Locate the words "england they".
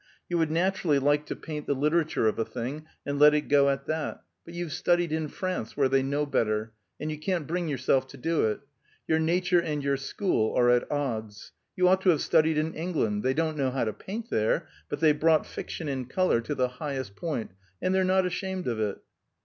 12.73-13.35